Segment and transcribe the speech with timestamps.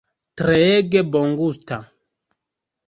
[0.41, 1.81] Treege bongusta!